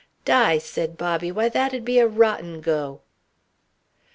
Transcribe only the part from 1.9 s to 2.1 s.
a